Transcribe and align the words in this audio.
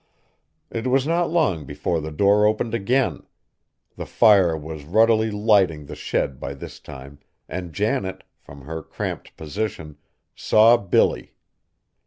It 0.71 0.87
was 0.87 1.05
not 1.05 1.29
long 1.29 1.63
before 1.63 2.01
the 2.01 2.09
door 2.11 2.47
opened 2.47 2.73
again. 2.73 3.21
The 3.97 4.07
fire 4.07 4.57
was 4.57 4.83
ruddily 4.83 5.29
lighting 5.29 5.85
the 5.85 5.93
shed 5.95 6.39
by 6.39 6.55
this 6.55 6.79
time, 6.79 7.19
and 7.47 7.71
Janet, 7.71 8.23
from 8.39 8.61
her 8.61 8.81
cramped 8.81 9.37
position, 9.37 9.97
saw 10.33 10.75
Billy. 10.75 11.35